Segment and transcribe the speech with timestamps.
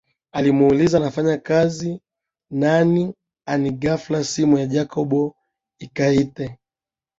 [0.31, 2.01] Alimuuliza anafanya kazi
[2.51, 3.13] nan
[3.47, 5.31] ani ghafla simu ya Jacob
[5.79, 6.57] ikaite